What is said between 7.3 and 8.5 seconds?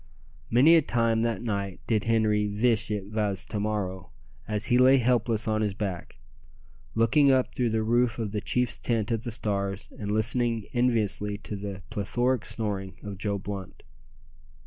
up through the roof of the